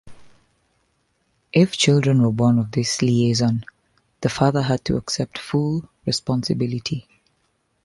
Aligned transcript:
If 1.53 1.73
children 1.77 2.23
were 2.23 2.31
born 2.31 2.57
of 2.57 2.71
this 2.71 3.03
liaison, 3.03 3.63
the 4.21 4.29
father 4.29 4.63
had 4.63 4.83
to 4.85 4.97
accept 4.97 5.37
full 5.37 5.87
responsibility. 6.07 7.07